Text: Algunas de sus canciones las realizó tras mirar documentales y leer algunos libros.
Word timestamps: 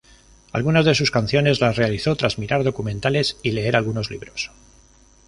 Algunas 0.51 0.83
de 0.83 0.95
sus 0.95 1.11
canciones 1.11 1.61
las 1.61 1.75
realizó 1.75 2.15
tras 2.15 2.39
mirar 2.39 2.63
documentales 2.63 3.37
y 3.43 3.51
leer 3.51 3.75
algunos 3.75 4.09
libros. 4.09 4.49